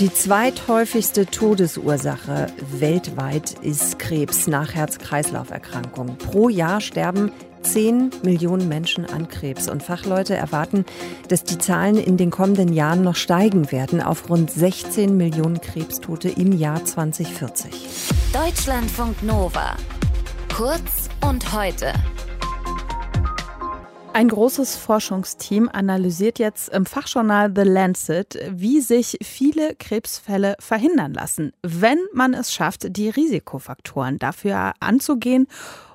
[0.00, 6.18] Die zweithäufigste Todesursache weltweit ist Krebs nach Herz-Kreislauf-Erkrankung.
[6.18, 7.30] Pro Jahr sterben
[7.62, 10.84] 10 Millionen Menschen an Krebs und Fachleute erwarten,
[11.28, 16.28] dass die Zahlen in den kommenden Jahren noch steigen werden auf rund 16 Millionen Krebstote
[16.28, 17.72] im Jahr 2040.
[18.32, 19.76] Deutschlandfunk Nova.
[20.52, 21.92] Kurz und heute.
[24.14, 31.52] Ein großes Forschungsteam analysiert jetzt im Fachjournal The Lancet, wie sich viele Krebsfälle verhindern lassen,
[31.62, 35.48] wenn man es schafft, die Risikofaktoren dafür anzugehen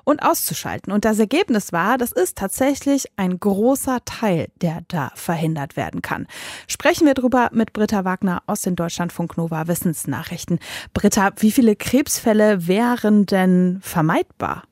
[0.04, 0.92] und auszuschalten.
[0.92, 6.26] Und das Ergebnis war, das ist tatsächlich ein großer Teil, der da verhindert werden kann.
[6.68, 10.58] Sprechen wir drüber mit Britta Wagner aus den Deutschlandfunk Nova Wissensnachrichten.
[10.92, 14.64] Britta, wie viele Krebsfälle wären denn vermeidbar?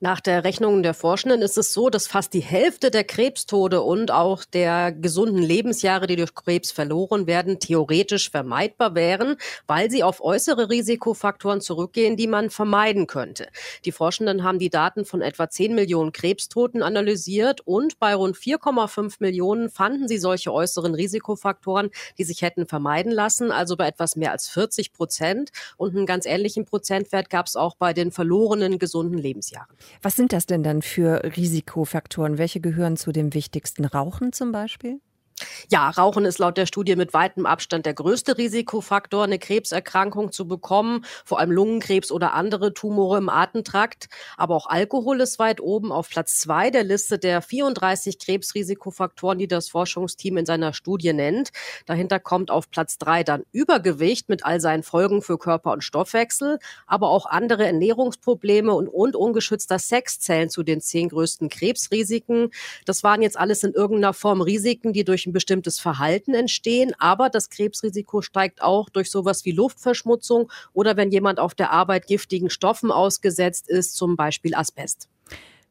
[0.00, 4.12] Nach der Rechnung der Forschenden ist es so, dass fast die Hälfte der Krebstode und
[4.12, 10.22] auch der gesunden Lebensjahre, die durch Krebs verloren werden, theoretisch vermeidbar wären, weil sie auf
[10.22, 13.48] äußere Risikofaktoren zurückgehen, die man vermeiden könnte.
[13.84, 19.16] Die Forschenden haben die Daten von etwa 10 Millionen Krebstoten analysiert und bei rund 4,5
[19.18, 24.30] Millionen fanden sie solche äußeren Risikofaktoren, die sich hätten vermeiden lassen, also bei etwas mehr
[24.30, 25.50] als 40 Prozent.
[25.76, 29.76] Und einen ganz ähnlichen Prozentwert gab es auch bei den verlorenen gesunden Lebensjahren.
[30.02, 32.38] Was sind das denn dann für Risikofaktoren?
[32.38, 33.84] Welche gehören zu dem wichtigsten?
[33.84, 35.00] Rauchen zum Beispiel?
[35.70, 40.48] Ja, Rauchen ist laut der Studie mit weitem Abstand der größte Risikofaktor, eine Krebserkrankung zu
[40.48, 44.08] bekommen, vor allem Lungenkrebs oder andere Tumore im Atemtrakt.
[44.36, 49.48] Aber auch Alkohol ist weit oben auf Platz zwei der Liste der 34 Krebsrisikofaktoren, die
[49.48, 51.50] das Forschungsteam in seiner Studie nennt.
[51.86, 56.58] Dahinter kommt auf Platz drei dann Übergewicht mit all seinen Folgen für Körper und Stoffwechsel,
[56.86, 62.50] aber auch andere Ernährungsprobleme und, und ungeschützter Sex zählen zu den zehn größten Krebsrisiken.
[62.86, 67.30] Das waren jetzt alles in irgendeiner Form Risiken, die durch ein bestimmtes Verhalten entstehen, aber
[67.30, 72.50] das Krebsrisiko steigt auch durch sowas wie Luftverschmutzung oder wenn jemand auf der Arbeit giftigen
[72.50, 75.08] Stoffen ausgesetzt ist, zum Beispiel Asbest.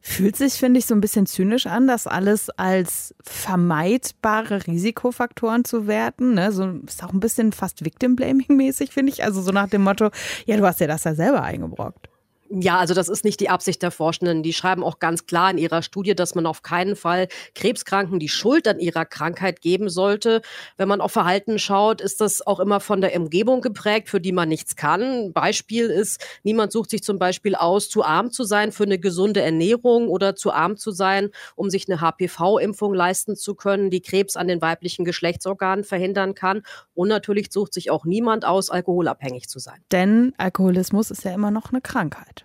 [0.00, 5.88] Fühlt sich, finde ich, so ein bisschen zynisch an, das alles als vermeidbare Risikofaktoren zu
[5.88, 6.34] werten.
[6.34, 6.52] Ne?
[6.52, 9.24] So ist auch ein bisschen fast Victim-Blaming-mäßig, finde ich.
[9.24, 10.10] Also so nach dem Motto,
[10.46, 12.07] ja, du hast ja das ja selber eingebrockt.
[12.50, 14.42] Ja, also das ist nicht die Absicht der Forschenden.
[14.42, 18.30] Die schreiben auch ganz klar in ihrer Studie, dass man auf keinen Fall Krebskranken die
[18.30, 20.40] Schuld an ihrer Krankheit geben sollte.
[20.78, 24.32] Wenn man auf Verhalten schaut, ist das auch immer von der Umgebung geprägt, für die
[24.32, 25.32] man nichts kann.
[25.34, 29.42] Beispiel ist, niemand sucht sich zum Beispiel aus, zu arm zu sein für eine gesunde
[29.42, 34.36] Ernährung oder zu arm zu sein, um sich eine HPV-Impfung leisten zu können, die Krebs
[34.36, 36.62] an den weiblichen Geschlechtsorganen verhindern kann.
[36.94, 39.82] Und natürlich sucht sich auch niemand aus, alkoholabhängig zu sein.
[39.92, 42.37] Denn Alkoholismus ist ja immer noch eine Krankheit.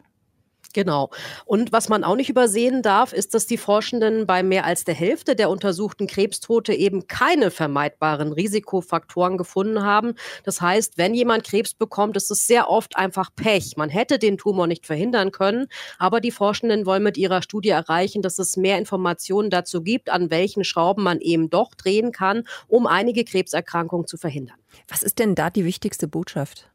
[0.73, 1.11] Genau.
[1.45, 4.95] Und was man auch nicht übersehen darf, ist, dass die Forschenden bei mehr als der
[4.95, 10.15] Hälfte der untersuchten Krebstote eben keine vermeidbaren Risikofaktoren gefunden haben.
[10.43, 13.77] Das heißt, wenn jemand Krebs bekommt, ist es sehr oft einfach Pech.
[13.77, 15.67] Man hätte den Tumor nicht verhindern können,
[15.99, 20.31] aber die Forschenden wollen mit ihrer Studie erreichen, dass es mehr Informationen dazu gibt, an
[20.31, 24.57] welchen Schrauben man eben doch drehen kann, um einige Krebserkrankungen zu verhindern.
[24.87, 26.72] Was ist denn da die wichtigste Botschaft?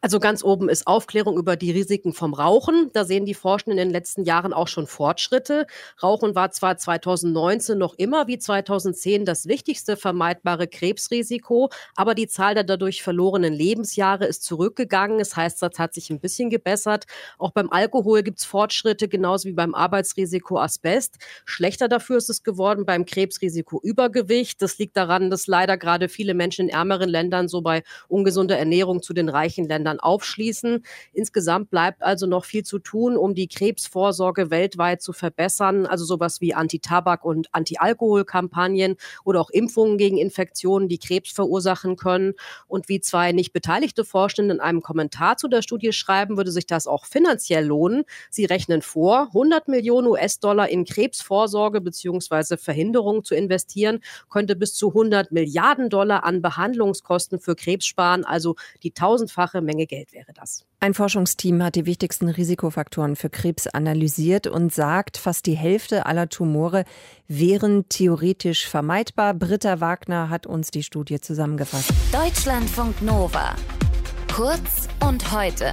[0.00, 2.90] Also ganz oben ist Aufklärung über die Risiken vom Rauchen.
[2.92, 5.66] Da sehen die Forschenden in den letzten Jahren auch schon Fortschritte.
[6.02, 12.54] Rauchen war zwar 2019 noch immer wie 2010 das wichtigste vermeidbare Krebsrisiko, aber die Zahl
[12.54, 15.18] der dadurch verlorenen Lebensjahre ist zurückgegangen.
[15.18, 17.06] Das heißt, das hat sich ein bisschen gebessert.
[17.38, 21.16] Auch beim Alkohol gibt es Fortschritte, genauso wie beim Arbeitsrisiko Asbest.
[21.44, 24.62] Schlechter dafür ist es geworden beim Krebsrisiko Übergewicht.
[24.62, 29.02] Das liegt daran, dass leider gerade viele Menschen in ärmeren Ländern so bei ungesunder Ernährung
[29.02, 30.84] zu den reichen Ländern Ländern aufschließen.
[31.12, 35.86] Insgesamt bleibt also noch viel zu tun, um die Krebsvorsorge weltweit zu verbessern.
[35.86, 42.34] Also sowas wie Anti-Tabak- und Anti-Alkohol-Kampagnen oder auch Impfungen gegen Infektionen, die Krebs verursachen können.
[42.66, 46.66] Und wie zwei nicht beteiligte Forschende in einem Kommentar zu der Studie schreiben, würde sich
[46.66, 48.02] das auch finanziell lohnen.
[48.30, 52.56] Sie rechnen vor, 100 Millionen US-Dollar in Krebsvorsorge bzw.
[52.56, 58.56] Verhinderung zu investieren, könnte bis zu 100 Milliarden Dollar an Behandlungskosten für Krebs sparen, also
[58.82, 60.64] die tausendfache Menge Geld wäre das.
[60.80, 66.28] Ein Forschungsteam hat die wichtigsten Risikofaktoren für Krebs analysiert und sagt, fast die Hälfte aller
[66.28, 66.84] Tumore
[67.28, 69.34] wären theoretisch vermeidbar.
[69.34, 71.92] Britta Wagner hat uns die Studie zusammengefasst.
[72.12, 73.54] Deutschlandfunk Nova.
[74.32, 75.72] Kurz und heute.